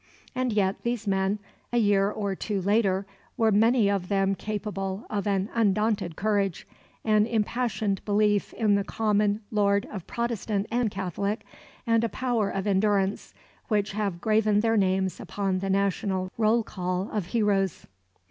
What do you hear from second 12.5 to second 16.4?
endurance, which have graven their names upon the national